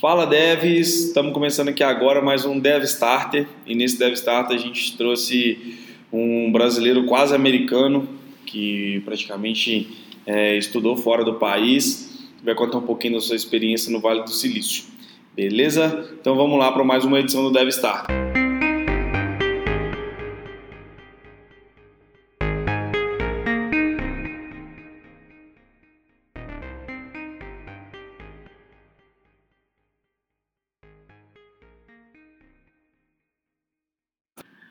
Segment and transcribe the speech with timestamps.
[0.00, 4.58] Fala devs, estamos começando aqui agora mais um Dev Starter e nesse Dev Starter a
[4.58, 5.76] gente trouxe
[6.10, 8.08] um brasileiro quase americano
[8.46, 9.88] que praticamente
[10.24, 14.30] é, estudou fora do país, vai contar um pouquinho da sua experiência no Vale do
[14.30, 14.84] Silício.
[15.36, 16.10] Beleza?
[16.18, 18.29] Então vamos lá para mais uma edição do Dev Starter.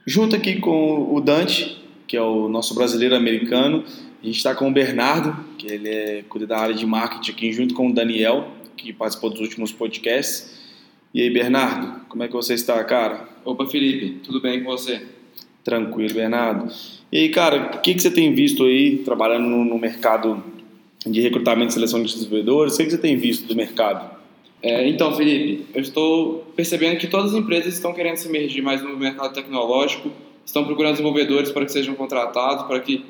[0.10, 1.78] Junto aqui com o Dante,
[2.08, 3.84] que é o nosso brasileiro americano,
[4.24, 7.54] a gente está com o Bernardo, que ele é, cuida da área de marketing aqui,
[7.54, 10.60] junto com o Daniel, que participou dos últimos podcasts.
[11.14, 13.30] E aí, Bernardo, como é que você está, cara?
[13.46, 15.00] Opa, Felipe, tudo bem com você?
[15.64, 16.74] Tranquilo, Bernardo.
[17.12, 20.44] E aí, cara, o que, que você tem visto aí, trabalhando no, no mercado
[21.06, 22.74] de recrutamento e seleção de desenvolvedores?
[22.74, 24.19] O que, que você tem visto do mercado?
[24.62, 28.82] É, então, Felipe, eu estou percebendo que todas as empresas estão querendo se emergir mais
[28.82, 30.12] no mercado tecnológico,
[30.46, 33.06] estão procurando desenvolvedores para que sejam contratados, para que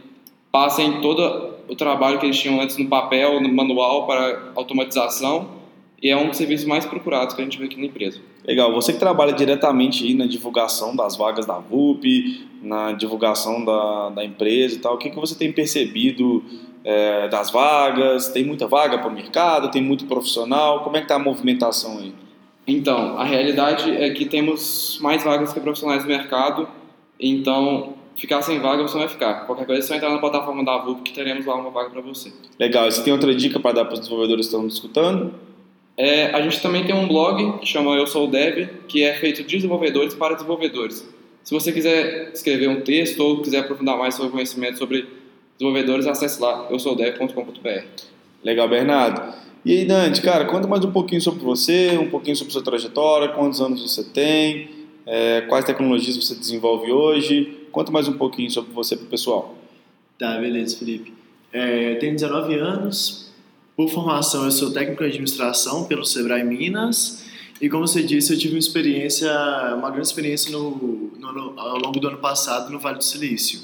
[0.52, 5.60] passem todo o trabalho que eles tinham antes no papel, no manual, para automatização,
[6.02, 8.20] e é um dos serviços mais procurados que a gente vê aqui na empresa.
[8.46, 14.26] Legal, você que trabalha diretamente na divulgação das vagas da VUP, na divulgação da, da
[14.26, 16.44] empresa e tal, o que, que você tem percebido
[16.84, 18.30] é, das vagas?
[18.30, 19.72] Tem muita vaga para o mercado?
[19.72, 20.84] Tem muito profissional?
[20.84, 22.14] Como é que está a movimentação aí?
[22.68, 26.68] Então, a realidade é que temos mais vagas que profissionais no mercado,
[27.20, 29.46] então ficar sem vaga você não vai ficar.
[29.46, 32.02] Qualquer coisa é só entrar na plataforma da VUP que teremos lá uma vaga para
[32.02, 32.32] você.
[32.60, 35.34] Legal, e você tem outra dica para dar para os desenvolvedores que estão escutando?
[35.98, 39.44] É, a gente também tem um blog que chama Eu Sou Dev, que é feito
[39.44, 41.08] de desenvolvedores para desenvolvedores.
[41.44, 45.08] Se você quiser escrever um texto ou quiser aprofundar mais seu conhecimento sobre
[45.60, 47.84] desenvolvedores, acesse lá, eu sou dev.com.br.
[48.42, 49.34] Legal, Bernardo.
[49.66, 53.28] E aí, Dante, cara, conta mais um pouquinho sobre você, um pouquinho sobre sua trajetória,
[53.28, 54.70] quantos anos você tem,
[55.06, 57.68] é, quais tecnologias você desenvolve hoje.
[57.74, 59.58] Conta mais um pouquinho sobre você para o pessoal.
[60.18, 61.14] Tá, beleza, Felipe.
[61.52, 63.30] É, eu tenho 19 anos,
[63.76, 67.26] por formação eu sou técnico de administração pelo Sebrae Minas
[67.60, 69.30] e como você disse, eu tive uma experiência,
[69.76, 73.60] uma grande experiência no, no, ao longo do ano passado no Vale do Silício.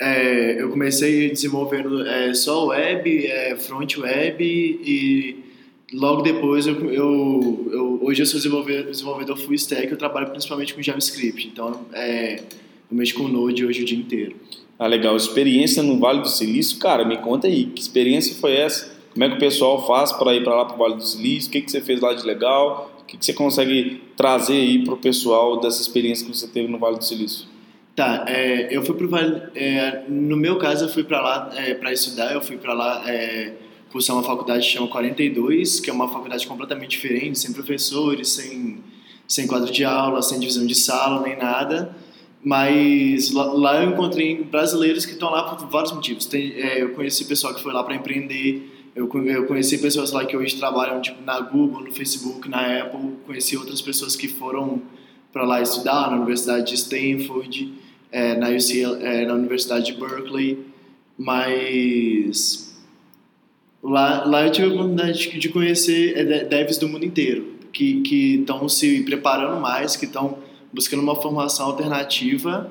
[0.00, 5.36] É, eu comecei desenvolvendo é, só web, é, front web e
[5.92, 10.72] logo depois eu, eu, eu, hoje eu sou desenvolvedor, desenvolvedor full stack, eu trabalho principalmente
[10.72, 14.36] com JavaScript, então é, eu mexo com Node hoje o dia inteiro.
[14.78, 15.16] Ah, legal.
[15.16, 18.96] Experiência no Vale do Silício, cara, me conta aí, que experiência foi essa?
[19.12, 21.48] Como é que o pessoal faz para ir para lá para o Vale do Silício?
[21.48, 22.94] O que, que você fez lá de legal?
[23.00, 26.68] O que, que você consegue trazer aí para o pessoal dessa experiência que você teve
[26.68, 27.46] no Vale do Silício?
[27.98, 29.42] Tá, é, eu fui pro Vale.
[29.56, 32.32] É, no meu caso, eu fui para lá é, para estudar.
[32.32, 33.54] Eu fui para lá é,
[33.90, 38.78] cursar uma faculdade que chama 42, que é uma faculdade completamente diferente, sem professores, sem,
[39.26, 41.92] sem quadro de aula, sem divisão de sala, nem nada.
[42.40, 46.24] Mas lá, lá eu encontrei brasileiros que estão lá por vários motivos.
[46.24, 48.92] Tem, é, eu conheci pessoal que foi lá para empreender.
[48.94, 53.16] Eu, eu conheci pessoas lá que hoje trabalham tipo, na Google, no Facebook, na Apple.
[53.26, 54.80] Conheci outras pessoas que foram
[55.32, 60.58] para lá estudar na Universidade de Stanford é, na, UCL, é, na Universidade de Berkeley,
[61.16, 62.76] mas
[63.82, 68.02] lá, lá eu tive a oportunidade de conhecer é, devs do mundo inteiro, que
[68.40, 70.38] estão se preparando mais, que estão
[70.72, 72.70] buscando uma formação alternativa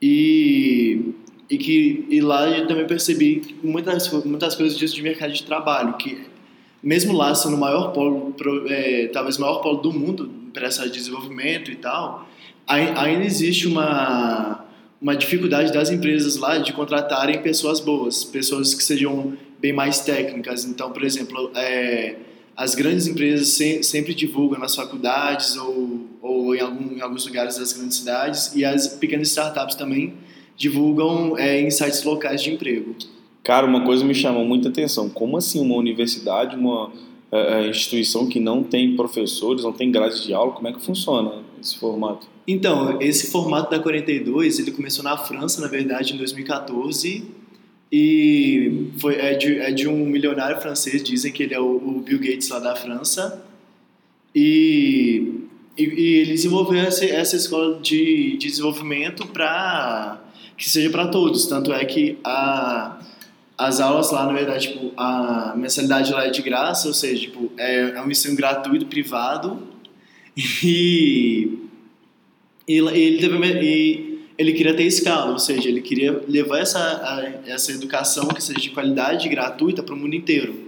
[0.00, 1.12] e,
[1.48, 5.94] e que e lá eu também percebi muitas, muitas coisas disso de mercado de trabalho,
[5.94, 6.18] que
[6.82, 8.34] mesmo lá sendo o maior polo,
[8.68, 12.28] é, talvez o maior polo do mundo para esse desenvolvimento e tal,
[12.66, 14.64] ainda existe uma,
[15.00, 20.64] uma dificuldade das empresas lá de contratarem pessoas boas, pessoas que sejam bem mais técnicas.
[20.64, 22.16] Então, por exemplo, é,
[22.56, 27.58] as grandes empresas se, sempre divulgam nas faculdades ou, ou em, algum, em, alguns lugares
[27.58, 30.14] das grandes cidades e as pequenas startups também
[30.56, 32.94] divulgam é, em sites locais de emprego.
[33.42, 35.10] Cara, uma coisa me chamou muita atenção.
[35.10, 36.90] Como assim uma universidade, uma
[37.34, 41.42] é, instituição que não tem professores, não tem grade de aula, como é que funciona
[41.60, 42.28] esse formato?
[42.46, 47.24] Então, esse formato da 42, ele começou na França, na verdade, em 2014,
[47.90, 52.00] e foi, é, de, é de um milionário francês, dizem que ele é o, o
[52.00, 53.44] Bill Gates lá da França,
[54.32, 55.40] e,
[55.76, 60.20] e, e ele desenvolveu essa, essa escola de, de desenvolvimento para
[60.56, 62.93] que seja para todos, tanto é que a,
[63.56, 67.52] as aulas lá, na verdade, tipo, a mensalidade lá é de graça, ou seja, tipo,
[67.56, 69.62] é, é um ensino gratuito, privado,
[70.36, 71.58] e
[72.66, 77.50] e ele, teve, e ele queria ter escala, ou seja, ele queria levar essa, a,
[77.50, 80.64] essa educação que seja de qualidade gratuita para o mundo inteiro.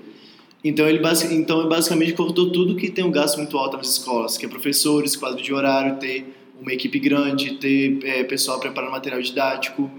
[0.62, 1.00] Então ele
[1.30, 5.16] então basicamente cortou tudo que tem um gasto muito alto nas escolas, que é professores,
[5.16, 9.90] quadro de horário, ter uma equipe grande, ter é, pessoal preparando material didático.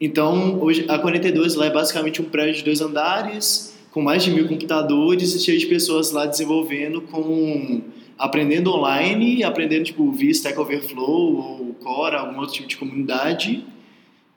[0.00, 4.30] Então hoje a 42 lá é basicamente um prédio de dois andares com mais de
[4.30, 7.82] mil computadores e cheio de pessoas lá desenvolvendo com
[8.18, 13.64] aprendendo online, aprendendo tipo via Stack Overflow ou Core, algum outro tipo de comunidade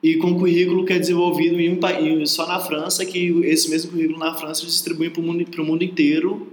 [0.02, 3.90] e com currículo que é desenvolvido em um país só na França, que esse mesmo
[3.90, 6.46] currículo na França distribui para o mundo, mundo inteiro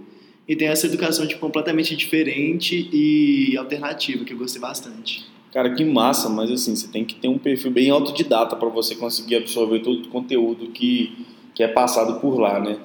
[0.48, 5.26] e tem essa educação tipo, completamente diferente e alternativa que eu gostei bastante.
[5.56, 8.94] Cara, que massa, mas assim, você tem que ter um perfil bem autodidata para você
[8.94, 12.78] conseguir absorver todo o conteúdo que, que é passado por lá, né?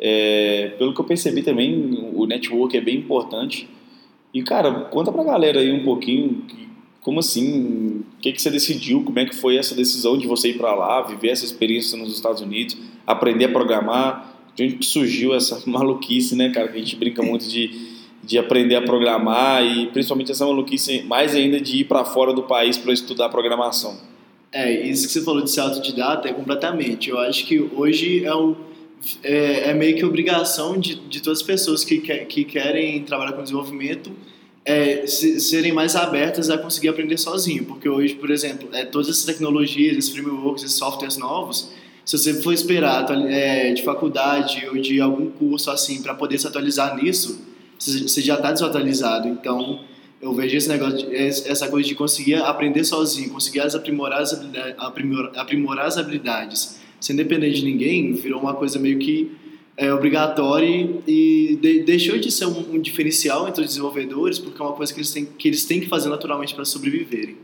[0.00, 3.68] É, pelo que eu percebi também, o network é bem importante.
[4.32, 6.46] E, cara, conta pra galera aí um pouquinho
[7.02, 8.02] como assim?
[8.16, 9.04] O que, que você decidiu?
[9.04, 12.14] Como é que foi essa decisão de você ir para lá, viver essa experiência nos
[12.14, 12.74] Estados Unidos,
[13.06, 14.34] aprender a programar?
[14.56, 16.68] De onde surgiu essa maluquice, né, cara?
[16.68, 17.68] Que a gente brinca muito de,
[18.26, 22.42] de aprender a programar e principalmente essa maluquice, mais ainda de ir para fora do
[22.42, 23.98] país para estudar programação.
[24.52, 27.10] É, isso que você falou de ser autodidata é completamente.
[27.10, 28.54] Eu acho que hoje é, um,
[29.22, 33.32] é, é meio que obrigação de, de todas as pessoas que, que, que querem trabalhar
[33.32, 34.12] com desenvolvimento
[34.64, 39.08] é, se, serem mais abertas a conseguir aprender sozinho, porque hoje, por exemplo, é, todas
[39.08, 41.70] essas tecnologias, esses frameworks, esses softwares novos,
[42.04, 46.46] se você for esperar é, de faculdade ou de algum curso assim para poder se
[46.46, 47.40] atualizar nisso,
[47.84, 49.28] você já está desatualizado.
[49.28, 49.80] Então,
[50.20, 54.76] eu vejo esse negócio, essa coisa de conseguir aprender sozinho, conseguir aprimorar as habilidades,
[55.36, 59.30] aprimorar as habilidades sem depender de ninguém, virou uma coisa meio que
[59.76, 64.64] é obrigatório e de, deixou de ser um, um, diferencial entre os desenvolvedores porque é
[64.64, 67.36] uma coisa que eles têm que, eles têm que fazer naturalmente para sobreviverem.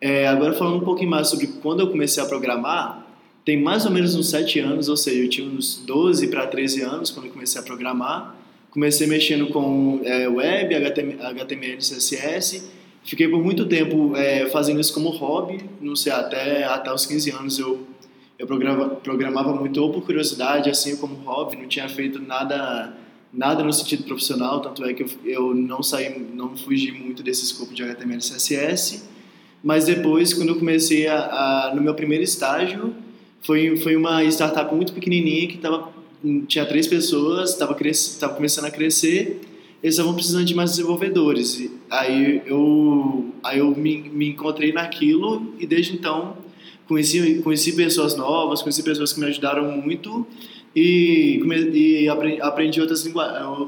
[0.00, 3.06] É, agora falando um pouquinho mais sobre quando eu comecei a programar,
[3.44, 6.82] tem mais ou menos uns 7 anos, ou seja, eu tinha uns 12 para 13
[6.82, 8.39] anos quando eu comecei a programar.
[8.70, 12.70] Comecei mexendo com é, web, HTML, CSS.
[13.04, 17.30] Fiquei por muito tempo é, fazendo isso como hobby, não sei, até, até os 15
[17.30, 17.86] anos eu
[18.40, 22.96] eu programava, programava muito ou por curiosidade, assim como hobby, não tinha feito nada
[23.32, 27.44] nada no sentido profissional, tanto é que eu, eu não saí, não fugi muito desse
[27.44, 29.08] escopo de HTML e CSS,
[29.62, 32.94] mas depois, quando eu comecei a, a no meu primeiro estágio,
[33.42, 35.92] foi, foi uma startup muito pequenininha que tava,
[36.46, 37.76] tinha três pessoas, estava
[38.18, 39.40] tava começando a crescer,
[39.82, 41.58] eles estavam precisando de mais desenvolvedores.
[41.58, 46.36] E aí eu, aí eu me, me encontrei naquilo e desde então
[46.86, 50.26] conheci, conheci pessoas novas, conheci pessoas que me ajudaram muito
[50.76, 51.40] e,
[51.72, 53.20] e aprendi outras, lingu,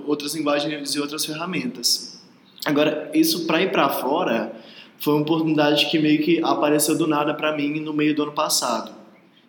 [0.06, 2.20] outras linguagens e outras ferramentas.
[2.64, 4.52] Agora, isso para ir para fora
[4.99, 8.32] foi uma oportunidade que meio que apareceu do nada para mim no meio do ano
[8.32, 9.01] passado.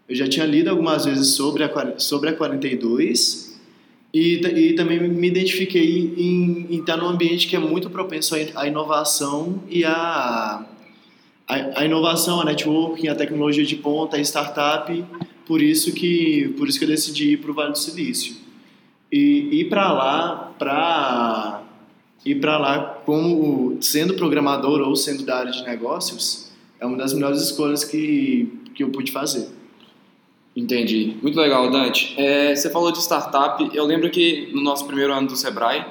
[0.08, 3.60] Eu já tinha lido algumas vezes sobre a, sobre a 42
[4.14, 8.68] e, e também me identifiquei em, em estar num ambiente que é muito propenso à
[8.68, 10.66] inovação e a
[11.48, 15.06] a, a inovação, a networking, a tecnologia de ponta, a startup,
[15.46, 18.36] por isso que por isso que eu decidi ir para o Vale do Silício
[19.12, 21.64] e ir para lá para
[22.26, 27.14] ir para lá como sendo programador ou sendo da área de negócios é uma das
[27.14, 29.48] melhores escolhas que que eu pude fazer.
[30.56, 31.18] Entendi.
[31.22, 32.14] Muito legal, Dante.
[32.18, 33.70] É, você falou de startup.
[33.74, 35.84] Eu lembro que no nosso primeiro ano do Sebrae,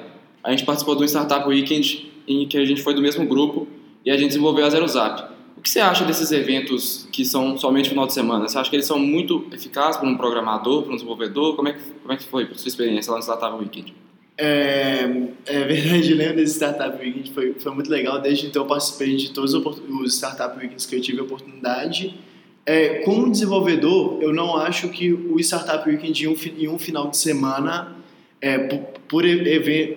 [0.43, 3.67] a gente participou do Startup Weekend, em que a gente foi do mesmo grupo
[4.05, 5.33] e a gente desenvolveu a ZeroZap.
[5.57, 8.47] O que você acha desses eventos que são somente final de semana?
[8.47, 11.55] Você acha que eles são muito eficazes para um programador, para um desenvolvedor?
[11.55, 13.93] Como é que, como é que foi a sua experiência lá no Startup Weekend?
[14.37, 15.03] É,
[15.45, 18.19] é verdade, lembro desse Startup Weekend, foi, foi muito legal.
[18.19, 22.13] Desde então eu participei de todos os Startup Weekends que eu tive a oportunidade.
[22.65, 27.09] É, como desenvolvedor, eu não acho que o Startup Weekend em um, em um final
[27.09, 27.95] de semana,
[28.39, 29.23] é, por, por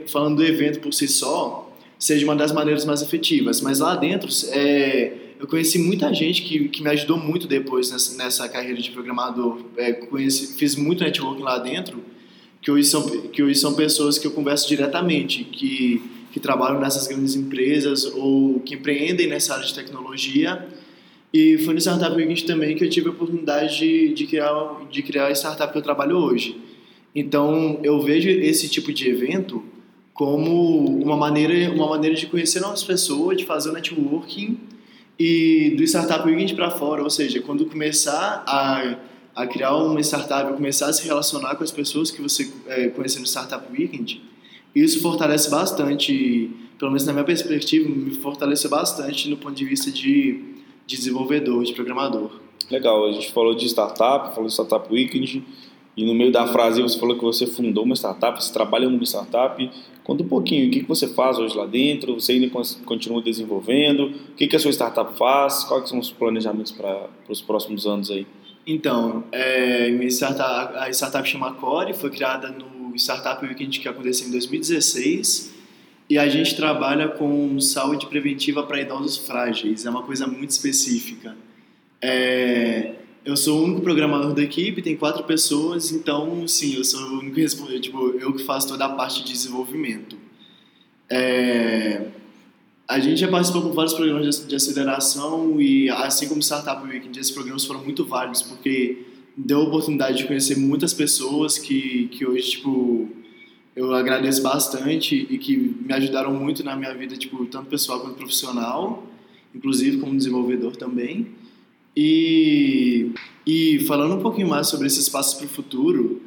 [0.08, 3.60] falando do evento por si só, seja uma das maneiras mais efetivas.
[3.60, 8.16] Mas lá dentro, é, eu conheci muita gente que, que me ajudou muito depois nessa,
[8.16, 9.60] nessa carreira de programador.
[9.76, 12.02] É, conheci, fiz muito networking lá dentro,
[12.60, 17.06] que hoje, são, que hoje são pessoas que eu converso diretamente, que, que trabalham nessas
[17.06, 20.66] grandes empresas ou que empreendem nessa área de tecnologia.
[21.32, 25.02] E foi no Startup Weekend também que eu tive a oportunidade de, de, criar, de
[25.02, 26.56] criar a startup que eu trabalho hoje.
[27.14, 29.62] Então, eu vejo esse tipo de evento
[30.12, 34.58] como uma maneira, uma maneira de conhecer novas pessoas, de fazer o networking
[35.18, 38.96] e do Startup Weekend para fora, ou seja, quando começar a,
[39.34, 43.20] a criar uma startup, começar a se relacionar com as pessoas que você é, conheceu
[43.20, 44.22] no Startup Weekend,
[44.74, 49.90] isso fortalece bastante, pelo menos na minha perspectiva, me fortalece bastante no ponto de vista
[49.90, 50.38] de,
[50.86, 52.30] de desenvolvedor, de programador.
[52.70, 55.44] Legal, a gente falou de startup, falou de Startup Weekend,
[55.96, 59.02] E no meio da frase você falou que você fundou uma startup, você trabalha numa
[59.04, 59.70] startup.
[60.04, 62.14] Conta um pouquinho, o que, você faz hoje lá dentro?
[62.20, 62.48] Você ainda
[62.84, 64.06] continua desenvolvendo?
[64.06, 65.64] O que, a sua startup faz?
[65.64, 68.26] Quais são os planejamentos para os próximos anos aí?
[68.66, 74.32] Então, é, startup, a startup chama Core, foi criada no Startup Weekend que aconteceu em
[74.32, 75.55] 2016
[76.08, 81.36] e a gente trabalha com saúde preventiva para idosos frágeis, é uma coisa muito específica.
[82.00, 82.94] É,
[83.24, 87.18] eu sou o único programador da equipe, tem quatro pessoas, então, sim, eu sou o
[87.18, 90.16] único responsável, tipo, eu que faço toda a parte de desenvolvimento.
[91.10, 92.06] É,
[92.88, 97.32] a gente já participou com vários programas de aceleração e, assim como Startup Weekend, esses
[97.32, 102.50] programas foram muito válidos porque deu a oportunidade de conhecer muitas pessoas que, que hoje,
[102.52, 103.08] tipo,
[103.76, 108.16] eu agradeço bastante e que me ajudaram muito na minha vida, tipo, tanto pessoal quanto
[108.16, 109.06] profissional,
[109.54, 111.26] inclusive como desenvolvedor também.
[111.94, 113.12] E,
[113.46, 116.22] e falando um pouquinho mais sobre esses passos para o futuro,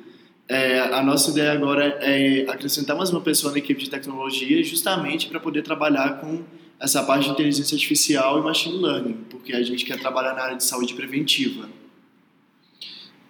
[0.47, 5.27] é, a nossa ideia agora é acrescentar mais uma pessoa na equipe de tecnologia justamente
[5.27, 6.43] para poder trabalhar com
[6.79, 10.55] essa parte de inteligência artificial e machine learning, porque a gente quer trabalhar na área
[10.55, 11.67] de saúde preventiva.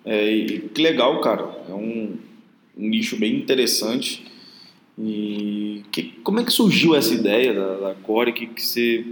[0.03, 1.43] É, que legal, cara.
[1.67, 2.17] É um,
[2.77, 4.25] um nicho bem interessante.
[4.97, 8.31] E que, como é que surgiu essa ideia da, da Core?
[8.31, 9.05] O que, que você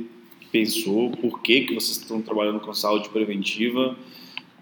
[0.51, 1.11] pensou?
[1.11, 3.95] Por que, que vocês estão trabalhando com saúde preventiva?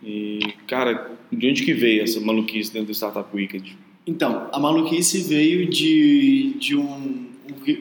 [0.03, 3.75] E, cara, de onde que veio essa maluquice dentro do Startup Weekend?
[4.05, 7.25] Então, a maluquice veio de, de um,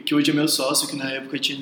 [0.06, 1.58] que hoje é meu sócio, que na época tinha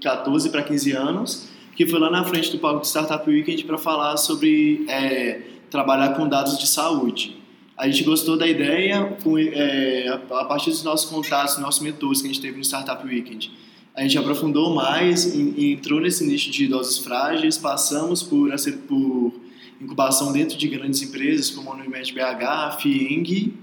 [0.00, 3.78] 14 para 15 anos, que foi lá na frente do palco do Startup Weekend para
[3.78, 7.39] falar sobre é, trabalhar com dados de saúde.
[7.80, 9.16] A gente gostou da ideia
[9.54, 13.50] é, a partir dos nossos contatos, nossos mentores que a gente teve no Startup Weekend.
[13.94, 18.50] A gente aprofundou mais e entrou nesse nicho de idosos frágeis, passamos por,
[18.86, 19.32] por
[19.80, 23.54] incubação dentro de grandes empresas como a Unimed BH, a FIENG,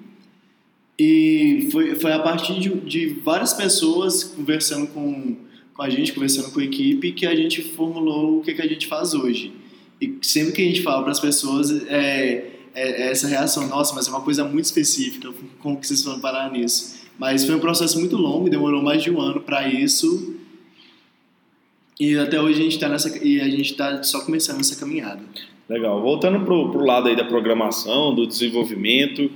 [0.98, 5.36] e foi, foi a partir de, de várias pessoas conversando com,
[5.76, 8.68] com a gente, conversando com a equipe, que a gente formulou o que, que a
[8.68, 9.54] gente faz hoje.
[10.02, 13.96] E sempre que a gente fala para as pessoas, é, é, é, essa reação, nossa,
[13.96, 16.96] mas é uma coisa muito específica, como que vocês vão parar nisso?
[17.18, 20.36] Mas foi um processo muito longo, demorou mais de um ano para isso,
[22.00, 25.22] e até hoje a gente está nessa e a gente está só começando essa caminhada.
[25.68, 26.00] Legal.
[26.00, 29.32] Voltando para o lado aí da programação, do desenvolvimento,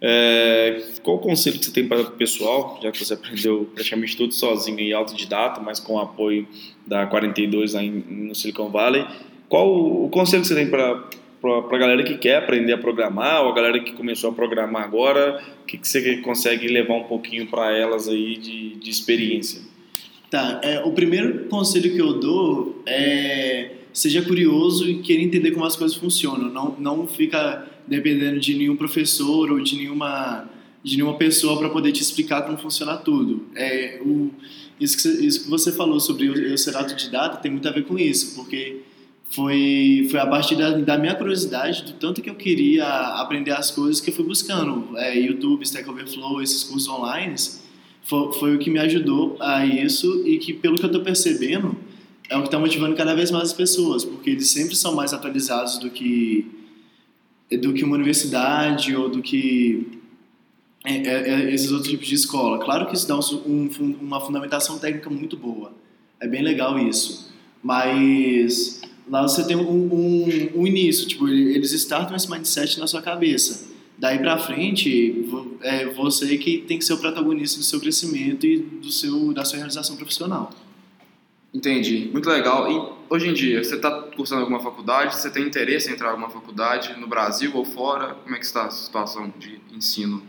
[0.00, 4.16] é, qual o conselho que você tem para o pessoal, já que você aprendeu praticamente
[4.16, 6.48] tudo sozinho e autodidata, mas com o apoio
[6.86, 9.06] da 42 lá em, no Silicon Valley?
[9.50, 9.68] Qual
[10.04, 11.04] o conselho que você tem para
[11.42, 15.42] a galera que quer aprender a programar ou a galera que começou a programar agora?
[15.62, 19.60] O que, que você consegue levar um pouquinho para elas aí de, de experiência?
[20.30, 25.64] Tá, é, o primeiro conselho que eu dou é seja curioso e queira entender como
[25.64, 26.50] as coisas funcionam.
[26.50, 30.50] Não, não fica dependendo de nenhum professor ou de nenhuma,
[30.84, 33.46] de nenhuma pessoa para poder te explicar como funciona tudo.
[33.54, 34.30] É, o,
[34.78, 37.98] isso, que isso que você falou sobre eu ser autodidata tem muito a ver com
[37.98, 38.82] isso, porque
[39.30, 42.86] foi, foi a partir da, da minha curiosidade, do tanto que eu queria
[43.20, 44.96] aprender as coisas que eu fui buscando.
[44.96, 47.34] É, YouTube, Stack Overflow, esses cursos online,
[48.02, 51.76] foi, foi o que me ajudou a isso e que, pelo que eu estou percebendo,
[52.28, 55.12] é o que está motivando cada vez mais as pessoas, porque eles sempre são mais
[55.12, 56.46] atualizados do que
[57.60, 60.00] do que uma universidade ou do que
[60.84, 62.58] é, é, é esses outros tipos de escola.
[62.58, 65.72] Claro que isso dá um, um, uma fundamentação técnica muito boa,
[66.18, 72.16] é bem legal isso, mas lá você tem um, um, um início, tipo eles startam
[72.16, 73.74] esse mindset na sua cabeça.
[73.98, 75.24] Daí para frente,
[75.62, 79.44] é você que tem que ser o protagonista do seu crescimento e do seu da
[79.44, 80.52] sua realização profissional.
[81.54, 82.70] Entendi, muito legal.
[82.70, 85.16] E hoje em dia, você está cursando alguma faculdade?
[85.16, 88.14] Você tem interesse em entrar em alguma faculdade no Brasil ou fora?
[88.14, 90.22] Como é que está a situação de ensino?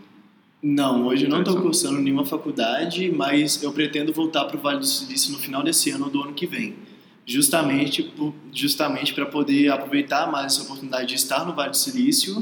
[0.63, 4.79] Não, hoje eu não estou cursando nenhuma faculdade, mas eu pretendo voltar para o Vale
[4.79, 6.75] do Silício no final desse ano ou do ano que vem.
[7.27, 8.09] Justamente,
[8.53, 12.41] justamente para poder aproveitar mais essa oportunidade de estar no Vale do Silício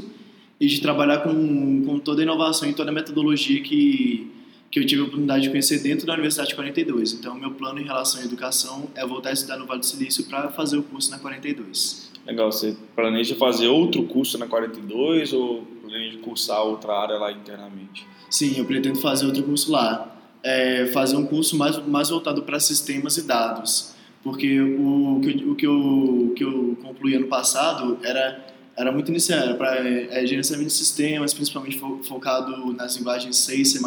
[0.60, 4.30] e de trabalhar com, com toda a inovação e toda a metodologia que
[4.70, 7.14] que eu tive a oportunidade de conhecer dentro da Universidade 42.
[7.14, 10.24] Então, meu plano em relação à educação é voltar a estudar no Vale do Silício
[10.24, 12.12] para fazer o curso na 42.
[12.26, 12.52] Legal.
[12.52, 18.06] Você planeja fazer outro curso na 42 ou planeja cursar outra área lá internamente?
[18.28, 20.14] Sim, eu pretendo fazer outro curso lá.
[20.42, 23.94] É fazer um curso mais, mais voltado para sistemas e dados.
[24.26, 28.44] Porque o, o, que, eu, que eu concluí ano passado era
[28.76, 33.56] era muito inicial, era para é, gerenciamento de sistemas, principalmente fo focado nas linguagens C
[33.58, 33.78] e C++,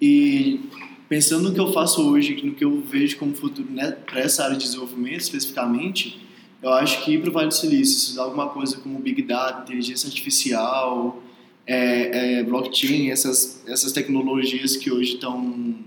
[0.00, 0.58] e
[1.06, 4.42] pensando no que eu faço hoje, no que eu vejo como futuro né, para essa
[4.42, 6.18] área de desenvolvimento especificamente,
[6.62, 9.64] eu acho que ir para o Vale do Silício, estudar alguma coisa como Big Data,
[9.64, 11.22] inteligência artificial,
[11.66, 15.83] é, é, blockchain, essas, essas tecnologias que hoje estão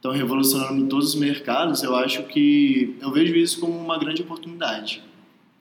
[0.00, 5.02] estão revolucionando todos os mercados, eu acho que eu vejo isso como uma grande oportunidade.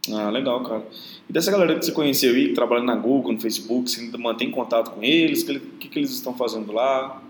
[0.09, 0.87] Ah, legal, cara.
[1.29, 4.17] E dessa galera que você conheceu aí, que trabalha na Google, no Facebook, você ainda
[4.17, 5.43] mantém contato com eles?
[5.43, 7.21] O que, que, eles estão fazendo lá?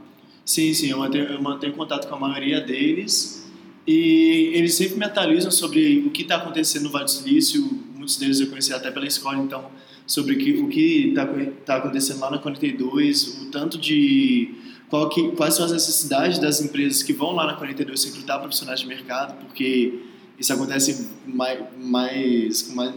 [0.46, 3.50] Sim, sim, eu mantenho, eu mantenho contato com a maioria deles
[3.88, 7.62] e eles sempre me atualizam sobre o que está acontecendo no Vale do Silício.
[7.96, 9.66] Muitos deles eu conheci até pela escola, então,
[10.06, 11.28] sobre o que está
[11.66, 14.54] tá acontecendo lá na 42, o tanto de.
[14.90, 18.80] Qual que, quais são as necessidades das empresas que vão lá na 42 recrutar profissionais
[18.80, 20.00] de mercado, porque
[20.38, 22.96] isso acontece mais, mais, mais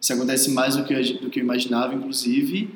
[0.00, 2.70] isso acontece mais do que, do que eu imaginava, inclusive.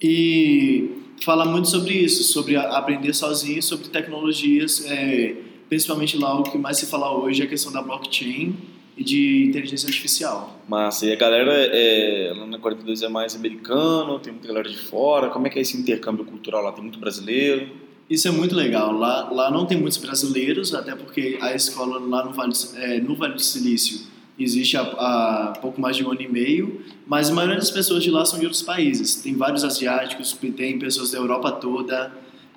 [0.00, 0.90] E
[1.22, 5.36] fala muito sobre isso, sobre aprender sozinho, sobre tecnologias, é,
[5.68, 8.56] principalmente lá o que mais se fala hoje é a questão da blockchain
[8.96, 10.60] e de inteligência artificial.
[10.68, 14.78] Mas e a galera é, lá na 42 é mais americano, tem muita galera de
[14.78, 16.72] fora, como é que é esse intercâmbio cultural lá?
[16.72, 17.68] Tem muito brasileiro?
[18.08, 18.92] Isso é muito legal.
[18.92, 23.14] Lá, lá não tem muitos brasileiros, até porque a escola lá no Vale, é, no
[23.16, 27.34] vale do Silício existe há, há, pouco mais de um ano e meio, mas a
[27.34, 29.16] maioria das pessoas de lá são de outros países.
[29.16, 32.12] Tem vários asiáticos, tem pessoas da Europa toda,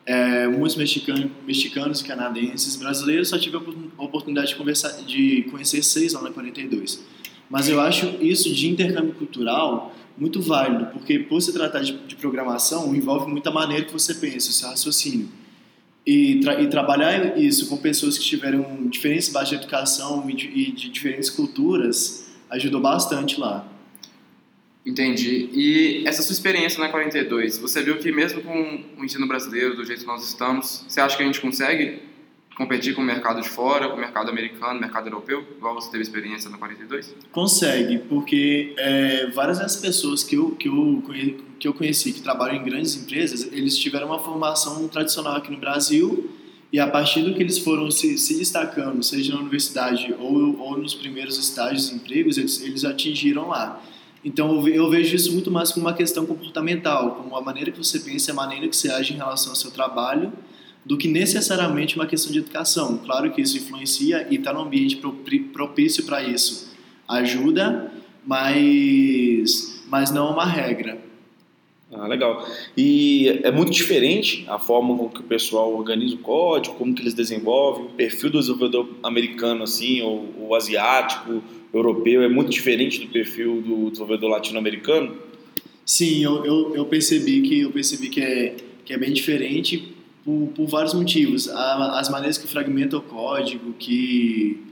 [0.08, 2.78] é, muitos mexicanos, mexicanos canadenses.
[2.78, 7.04] Brasileiros só tive a oportunidade de, conversar, de conhecer seis lá na 42.
[7.50, 12.16] Mas eu acho isso de intercâmbio cultural muito válido, porque por se tratar de, de
[12.16, 15.30] programação, envolve muita maneira que você pensa, o seu raciocínio.
[16.06, 20.48] E, tra e, trabalhar isso com pessoas que tiveram diferentes bases de educação e de,
[20.48, 23.68] e de diferentes culturas ajudou bastante lá.
[24.88, 25.50] Entendi.
[25.53, 29.84] E essa sua experiência na 42, você viu que mesmo com o ensino brasileiro, do
[29.84, 32.00] jeito que nós estamos, você acha que a gente consegue
[32.56, 36.03] competir com o mercado de fora, com o mercado americano, mercado europeu, igual você teve
[36.03, 37.13] experiência na 42?
[37.34, 41.03] Consegue, porque é, várias das pessoas que eu, que, eu,
[41.60, 45.58] que eu conheci que trabalham em grandes empresas, eles tiveram uma formação tradicional aqui no
[45.58, 46.32] Brasil
[46.72, 50.77] e a partir do que eles foram se, se destacando, seja na universidade ou, ou
[50.77, 53.84] nos primeiros estágios de empregos, eles, eles atingiram lá.
[54.28, 57.98] Então eu vejo isso muito mais como uma questão comportamental, como a maneira que você
[57.98, 60.34] pensa, a maneira que você age em relação ao seu trabalho
[60.86, 62.98] do que necessariamente uma questão de educação.
[62.98, 64.98] Claro que isso influencia e estar tá no ambiente
[65.54, 66.76] propício para isso
[67.08, 67.90] ajuda,
[68.26, 70.98] mas, mas não é uma regra.
[71.90, 72.46] Ah, legal.
[72.76, 77.02] E é muito diferente a forma com que o pessoal organiza o código, como que
[77.02, 81.42] eles desenvolvem, o perfil do desenvolvedor americano, assim, ou, ou asiático,
[81.73, 85.15] europeu, é muito diferente do perfil do desenvolvedor latino-americano?
[85.86, 90.49] Sim, eu, eu, eu, percebi que eu percebi que é, que é bem diferente por,
[90.56, 91.47] por vários motivos.
[91.49, 94.67] As maneiras que fragmenta o código, que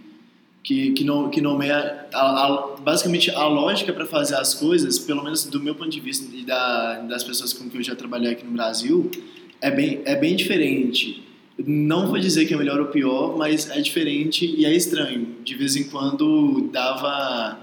[0.65, 5.23] que, que, no, que nomeia a, a, basicamente a lógica para fazer as coisas, pelo
[5.23, 8.31] menos do meu ponto de vista e da, das pessoas com que eu já trabalhei
[8.31, 9.11] aqui no Brasil,
[9.61, 11.23] é bem, é bem diferente.
[11.57, 15.37] Não vou dizer que é melhor ou pior, mas é diferente e é estranho.
[15.43, 17.59] De vez em quando dava,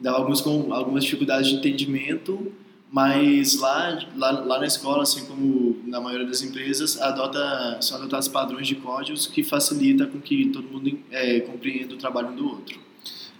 [0.00, 2.52] dava alguns, algumas dificuldades de entendimento
[2.92, 8.28] mas lá, lá, lá na escola, assim como na maioria das empresas, adota, são adotados
[8.28, 12.46] padrões de códigos que facilita com que todo mundo é, compreenda o trabalho um do
[12.46, 12.78] outro.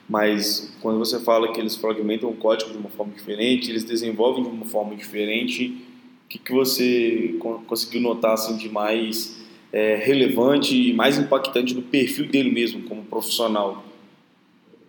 [0.08, 4.42] Mas quando você fala que eles fragmentam o código de uma forma diferente, eles desenvolvem
[4.42, 5.84] de uma forma diferente,
[6.24, 7.36] o que, que você
[7.66, 9.41] conseguiu notar assim, de mais
[9.72, 13.84] é, relevante e mais impactante no perfil dele mesmo como profissional?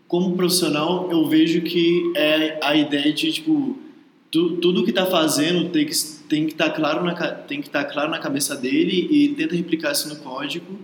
[0.08, 3.78] Como profissional, eu vejo que é a ideia de, tipo,
[4.30, 5.94] tu, tudo que está fazendo tem que
[6.28, 9.30] tem que estar tá claro na tem que estar tá claro na cabeça dele e
[9.30, 10.80] tenta replicar isso no código,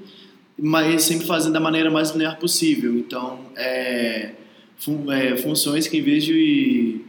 [0.57, 2.95] mas sempre fazendo da maneira mais linear possível.
[2.97, 4.33] Então, é,
[4.77, 7.01] fun, é funções que em vez de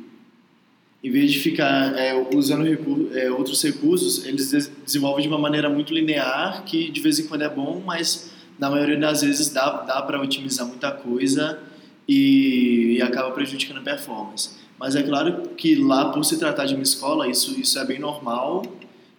[1.03, 5.69] em vez de ficar é, usando recurso, é, outros recursos, eles desenvolvem de uma maneira
[5.69, 9.83] muito linear, que de vez em quando é bom, mas na maioria das vezes dá,
[9.83, 11.59] dá para otimizar muita coisa
[12.07, 14.61] e, e acaba prejudicando a performance.
[14.79, 17.99] Mas é claro que lá, por se tratar de uma escola, isso, isso é bem
[17.99, 18.63] normal,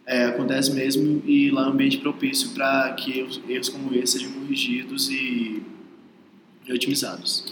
[0.06, 4.20] é, acontece mesmo, e lá é um ambiente propício para que erros, erros, como esse
[4.20, 5.64] sejam corrigidos e,
[6.68, 7.46] e otimizados.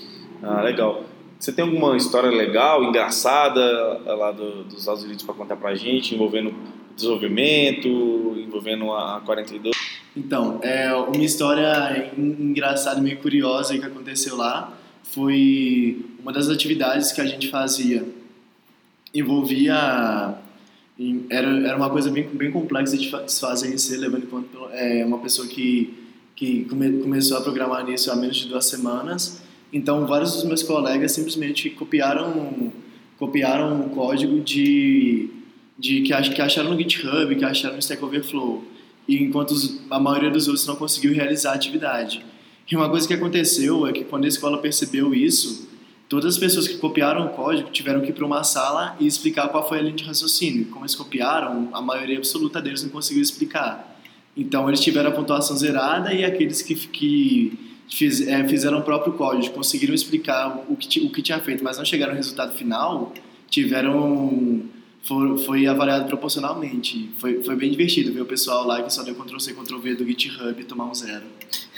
[0.43, 1.08] Ah, legal.
[1.39, 3.61] Você tem alguma história legal, engraçada
[4.05, 6.53] lá do, dos Estados Unidos para contar para a gente, envolvendo
[6.95, 7.87] desenvolvimento,
[8.37, 9.73] envolvendo a 42?
[10.17, 17.21] Então, é uma história engraçada, meio curiosa que aconteceu lá foi uma das atividades que
[17.21, 18.05] a gente fazia
[19.13, 20.35] envolvia
[21.29, 25.05] era, era uma coisa bem, bem complexa de fazer em si, levando em conta é,
[25.05, 25.97] uma pessoa que,
[26.35, 30.63] que come, começou a programar nisso há menos de duas semanas Então, vários dos meus
[30.63, 32.71] colegas simplesmente copiaram,
[33.17, 35.29] copiaram o código de,
[35.77, 38.63] de que, ach, que acharam no GitHub, que acharam no Stack Overflow,
[39.07, 42.25] e enquanto os, a maioria dos outros não conseguiu realizar a atividade.
[42.69, 45.67] E uma coisa que aconteceu é que quando a escola percebeu isso,
[46.07, 49.49] todas as pessoas que copiaram o código tiveram que ir para uma sala e explicar
[49.49, 50.65] qual foi a linha de raciocínio.
[50.65, 53.99] Como eles copiaram, a maioria absoluta deles não conseguiu explicar.
[54.37, 59.13] Então, eles tiveram a pontuação zerada e aqueles que, que fiz, é, fizeram o próprio
[59.13, 63.13] código, conseguiram explicar o que, o que tinha feito, mas não chegaram ao resultado final,
[63.49, 64.63] tiveram
[65.01, 67.09] foi, foi avaliado proporcionalmente.
[67.17, 70.63] Foi, foi bem divertido ver o pessoal lá que só deu Ctrl-C, Ctrl-V do GitHub
[70.65, 71.25] tomar um zero.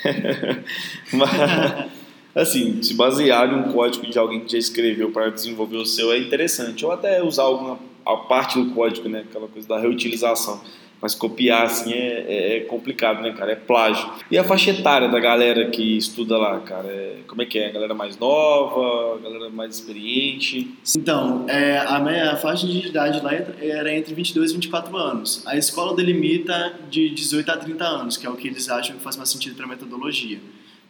[2.33, 6.11] Assim, se basear em um código de alguém que já escreveu para desenvolver o seu
[6.11, 6.85] é interessante.
[6.85, 9.25] Ou até usar alguma a parte do código, né?
[9.29, 10.61] Aquela coisa da reutilização.
[11.01, 13.53] Mas copiar assim é, é, é, complicado, né, cara?
[13.53, 14.07] É plágio.
[14.29, 16.87] E a faixa etária da galera que estuda lá, cara?
[16.87, 17.69] É, como é que é?
[17.69, 19.15] A galera mais nova?
[19.15, 20.71] A galera mais experiente?
[20.95, 25.41] Então, é, a, minha, a faixa de idade lá era entre 22 e 24 anos.
[25.47, 29.01] A escola delimita de 18 a 30 anos, que é o que eles acham que
[29.01, 30.39] faz mais sentido para a metodologia.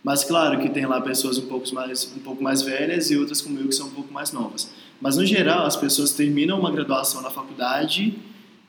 [0.03, 3.39] Mas claro que tem lá pessoas um pouco mais, um pouco mais velhas e outras
[3.39, 4.73] como eu que são um pouco mais novas.
[4.99, 8.13] Mas no geral, as pessoas terminam uma graduação na faculdade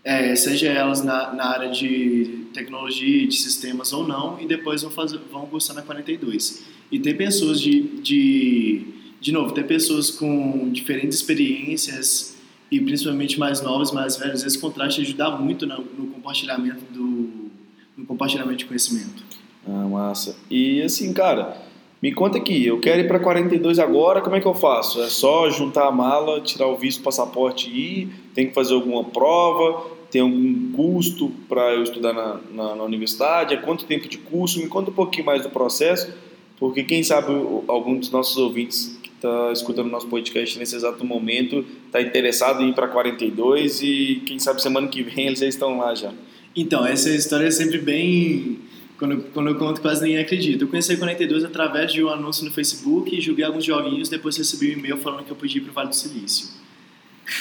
[0.05, 4.91] é, seja elas na, na área de tecnologia, de sistemas ou não, e depois vão,
[4.91, 6.65] fazer, vão cursar na 42.
[6.91, 8.85] E ter pessoas de, de,
[9.21, 12.37] de novo, ter pessoas com diferentes experiências
[12.71, 17.51] e principalmente mais novas, mais velhas, esse contraste ajuda muito no, no compartilhamento do
[17.97, 19.23] no compartilhamento de conhecimento.
[19.67, 20.37] Ah, massa.
[20.51, 21.57] E assim, cara,
[22.03, 25.01] me conta aqui, eu quero ir para 42 agora, como é que eu faço?
[25.01, 28.09] É só juntar a mala, tirar o visto, passaporte e ir?
[28.35, 29.87] Tem que fazer alguma prova?
[30.11, 33.55] Tem algum custo para eu estudar na, na, na, universidade?
[33.55, 34.59] É quanto tempo de curso?
[34.59, 36.13] Me conta um pouquinho mais do processo,
[36.59, 37.33] porque quem sabe
[37.69, 42.71] algum dos nossos ouvintes que está escutando nosso podcast nesse exato momento está interessado em
[42.71, 46.13] ir para 42 e quem sabe semana que vem eles já estão lá já.
[46.55, 48.59] Então, essa história é sempre bem
[49.03, 50.63] quando, quando eu conto, quase ninguém acredita.
[50.63, 54.71] Eu conheci a 42 através de um anúncio no Facebook, joguei alguns joguinhos, depois recebi
[54.71, 56.51] um e-mail falando que eu podia ir para o Vale do Silício.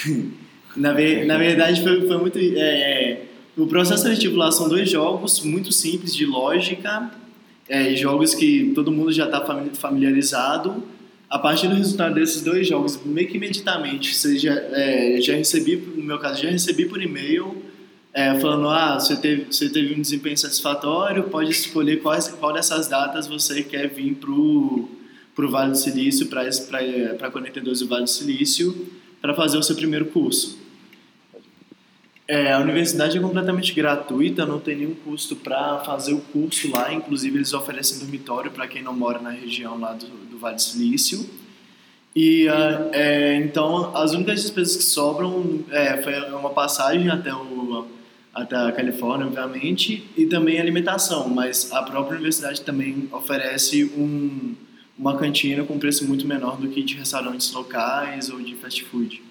[0.76, 2.40] na, na verdade, foi, foi muito.
[2.40, 7.12] É, o processo seletivo lá são dois jogos muito simples de lógica,
[7.70, 9.46] é, jogos que todo mundo já está
[9.76, 10.84] familiarizado.
[11.30, 16.04] A partir do resultado desses dois jogos, meio que imediatamente, seja, é, já recebi, no
[16.04, 17.61] meu caso, já recebi por e-mail
[18.14, 22.88] é, falando, ah, você teve, você teve um desempenho satisfatório, pode escolher quais, qual dessas
[22.88, 24.90] datas você quer vir para o
[25.50, 28.88] Vale do Silício, para a 42 do Vale do Silício,
[29.22, 30.60] para fazer o seu primeiro curso.
[32.28, 36.94] É, a universidade é completamente gratuita, não tem nenhum custo para fazer o curso lá,
[36.94, 40.62] inclusive eles oferecem dormitório para quem não mora na região lá do, do Vale do
[40.62, 41.30] Silício.
[42.16, 47.61] E uh, é, então as únicas despesas que sobram é, foi uma passagem até o
[48.34, 54.56] até a Califórnia, obviamente, e também alimentação, mas a própria universidade também oferece um,
[54.98, 59.22] uma cantina com preço muito menor do que de restaurantes locais ou de fast food.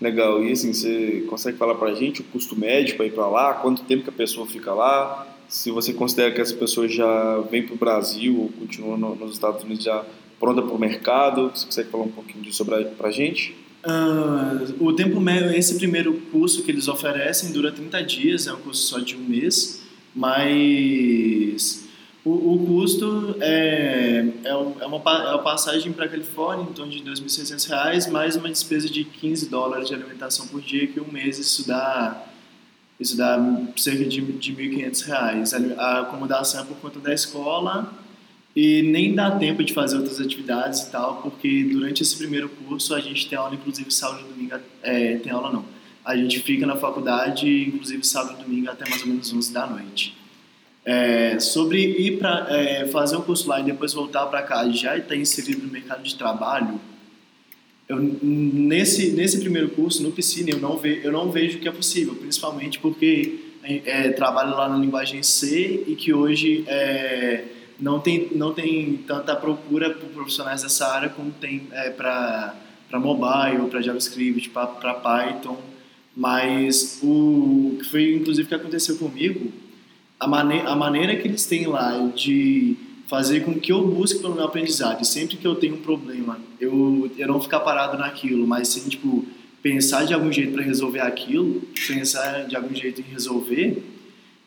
[0.00, 3.28] Legal, e assim, você consegue falar para a gente o custo médio para ir para
[3.28, 7.40] lá, quanto tempo que a pessoa fica lá, se você considera que essa pessoa já
[7.50, 10.04] vem para o Brasil ou continua no, nos Estados Unidos já
[10.40, 13.54] pronta para o mercado, você consegue falar um pouquinho disso para a gente?
[13.86, 18.56] Uh, o tempo médio, esse primeiro curso que eles oferecem dura 30 dias, é um
[18.56, 19.80] curso só de um mês,
[20.12, 21.86] mas
[22.24, 26.98] o, o custo é, é, uma, é uma passagem para a Califórnia em torno de
[26.98, 31.38] R$ 2.600, mais uma despesa de 15 dólares de alimentação por dia, que um mês
[31.38, 32.26] isso dá,
[32.98, 33.38] isso dá
[33.76, 35.76] cerca de, de R$ 1.500.
[35.78, 37.92] A acomodação é por conta da escola
[38.56, 42.94] e nem dá tempo de fazer outras atividades e tal, porque durante esse primeiro curso
[42.94, 45.66] a gente tem aula, inclusive sábado e domingo, é, tem aula não,
[46.02, 49.66] a gente fica na faculdade, inclusive sábado e domingo até mais ou menos 11 da
[49.66, 50.16] noite.
[50.86, 54.96] É, sobre ir para é, fazer um curso lá e depois voltar para cá já
[54.96, 56.80] estar inserido no mercado de trabalho,
[57.86, 61.72] eu, nesse, nesse primeiro curso, no Piscine, eu não, ve, eu não vejo que é
[61.72, 67.44] possível, principalmente porque é, trabalho lá na linguagem C e que hoje é,
[67.78, 72.54] não tem, não tem tanta procura por profissionais dessa área como tem é, para
[72.92, 75.58] mobile, para JavaScript, para Python.
[76.16, 79.52] Mas o que foi inclusive que aconteceu comigo,
[80.18, 84.34] a, mane a maneira que eles têm lá de fazer com que eu busque pelo
[84.34, 88.46] meu aprendizado, e sempre que eu tenho um problema, eu, eu não ficar parado naquilo,
[88.46, 89.24] mas sim, tipo,
[89.62, 93.82] pensar de algum jeito para resolver aquilo, pensar de algum jeito em resolver,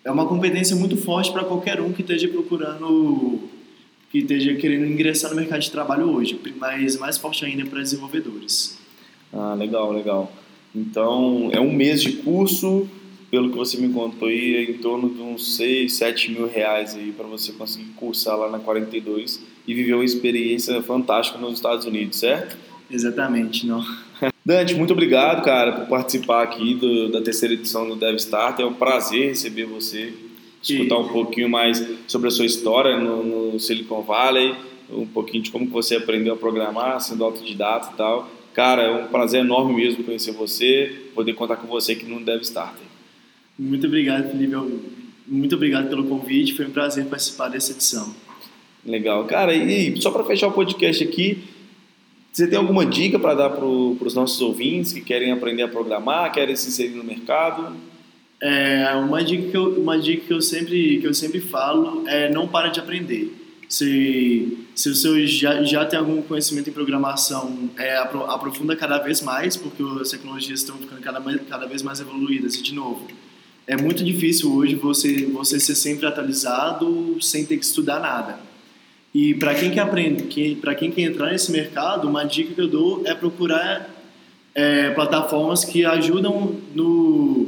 [0.03, 3.49] é uma competência muito forte para qualquer um que esteja procurando
[4.11, 8.79] que esteja querendo ingressar no mercado de trabalho hoje, mas mais forte ainda para desenvolvedores.
[9.31, 10.31] Ah, legal, legal.
[10.75, 12.89] Então, é um mês de curso,
[13.29, 16.95] pelo que você me contou aí, é em torno de uns 6, 7 mil reais
[16.95, 21.85] aí para você conseguir cursar lá na 42 e viver uma experiência fantástica nos Estados
[21.85, 22.57] Unidos, certo?
[22.89, 23.83] Exatamente, não.
[24.49, 28.59] Dante, muito obrigado, cara, por participar aqui do, da terceira edição do DevStart.
[28.59, 30.11] É um prazer receber você,
[30.59, 34.55] escutar um pouquinho mais sobre a sua história no, no, Silicon Valley,
[34.91, 38.27] um pouquinho de como você aprendeu a programar, sendo autodidata e tal.
[38.51, 42.87] Cara, é um prazer enorme mesmo conhecer você, poder contar com você aqui no DevStarter.
[43.55, 44.55] Muito obrigado, Felipe.
[45.27, 46.55] Muito obrigado pelo convite.
[46.55, 48.15] Foi um prazer participar dessa edição.
[48.83, 49.25] Legal.
[49.25, 51.37] Cara, e só para fechar o podcast aqui,
[52.31, 56.31] você tem alguma dica para dar para os nossos ouvintes que querem aprender a programar,
[56.31, 57.75] querem se inserir no mercado?
[58.41, 62.29] É, uma dica que eu, uma dica que eu sempre que eu sempre falo é
[62.29, 63.35] não para de aprender.
[63.67, 69.57] Se se você já, já tem algum conhecimento em programação, é, aprofunda cada vez mais,
[69.57, 72.55] porque as tecnologias estão ficando cada, cada vez mais evoluídas.
[72.55, 73.05] E de novo,
[73.67, 78.48] é muito difícil hoje você você ser sempre atualizado sem ter que estudar nada.
[79.13, 82.61] E para quem quer aprender, que, para quem quer entrar nesse mercado, uma dica que
[82.61, 83.89] eu dou é procurar
[84.53, 87.47] é, plataformas que ajudam no,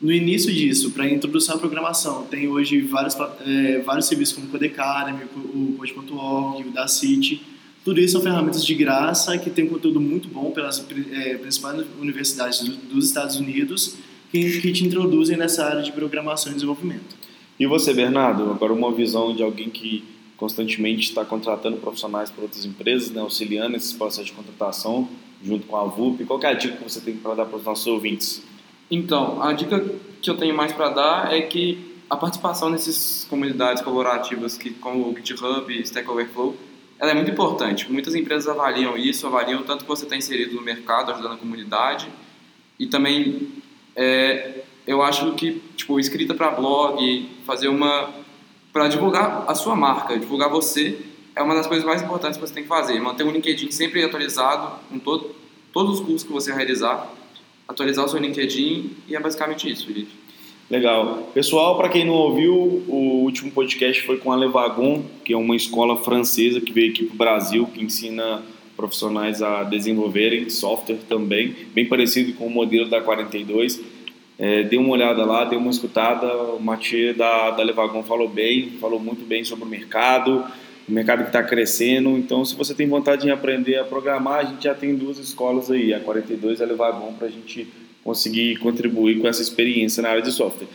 [0.00, 2.24] no início disso, para introdução à programação.
[2.24, 3.14] Tem hoje vários,
[3.46, 7.42] é, vários serviços como o Codecademy, o Code.org, o Dacity.
[7.84, 12.60] Tudo isso são ferramentas de graça que tem conteúdo muito bom pelas é, principais universidades
[12.60, 13.96] dos Estados Unidos
[14.30, 17.16] que, que te introduzem nessa área de programação e desenvolvimento.
[17.60, 20.02] E você, Bernardo, agora uma visão de alguém que
[20.42, 25.08] constantemente está contratando profissionais para outras empresas, né, auxiliando esses processos de contratação
[25.40, 26.24] junto com a VUP.
[26.24, 28.42] Qual é a dica que você tem para dar para os nossos ouvintes?
[28.90, 29.78] Então, a dica
[30.20, 35.10] que eu tenho mais para dar é que a participação nessas comunidades colaborativas, que, como
[35.10, 36.56] o GitHub, Stack Overflow,
[36.98, 37.90] ela é muito importante.
[37.90, 42.08] Muitas empresas avaliam isso, avaliam tanto que você está inserido no mercado, ajudando a comunidade,
[42.80, 43.48] e também
[43.94, 48.21] é, eu acho que tipo escrita para blog, fazer uma
[48.72, 50.98] para divulgar a sua marca, divulgar você,
[51.36, 52.98] é uma das coisas mais importantes que você tem que fazer.
[53.00, 55.34] Manter um LinkedIn sempre atualizado com todo,
[55.72, 57.10] todos os cursos que você realizar,
[57.68, 60.22] atualizar o seu LinkedIn e é basicamente isso, Felipe.
[60.70, 61.30] Legal.
[61.34, 65.54] Pessoal, para quem não ouviu, o último podcast foi com a Levagon, que é uma
[65.54, 68.42] escola francesa que veio aqui para o Brasil, que ensina
[68.74, 73.82] profissionais a desenvolverem software também, bem parecido com o modelo da 42
[74.38, 76.26] é, dê uma olhada lá, dê uma escutada.
[76.54, 80.44] O Mathieu da, da Levagon falou bem, falou muito bem sobre o mercado,
[80.88, 82.10] o mercado que está crescendo.
[82.10, 85.70] Então, se você tem vontade de aprender a programar, a gente já tem duas escolas
[85.70, 87.68] aí, a 42 e a Levagon, para a gente
[88.02, 90.66] conseguir contribuir com essa experiência na área de software.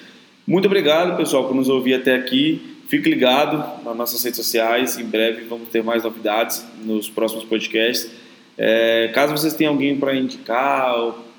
[0.46, 2.78] Muito obrigado, pessoal, por nos ouvir até aqui.
[2.88, 4.98] Fique ligado nas nossas redes sociais.
[4.98, 8.10] Em breve vamos ter mais novidades nos próximos podcasts.
[8.58, 10.96] É, caso vocês tenham alguém para indicar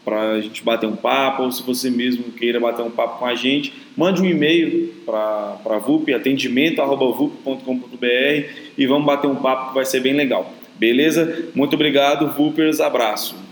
[0.09, 3.27] para a gente bater um papo, ou se você mesmo queira bater um papo com
[3.27, 8.47] a gente, mande um e-mail para a VUP, atendimento.vup.com.br
[8.79, 10.51] e vamos bater um papo que vai ser bem legal.
[10.79, 11.51] Beleza?
[11.55, 13.48] Muito obrigado, VUPers, abraço.